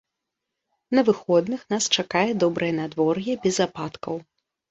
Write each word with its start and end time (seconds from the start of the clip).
На 0.99 1.03
выходных 1.09 1.61
нас 1.75 1.83
чакае 2.01 2.25
добрае 2.45 2.71
надвор'е 2.81 3.33
без 3.47 3.57
ападкаў. 3.69 4.15